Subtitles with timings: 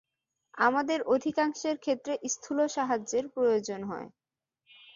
[0.57, 4.07] আমাদের অধিকাংশের ক্ষেত্রে স্থূল সাহায্যের প্রয়োজন হয়।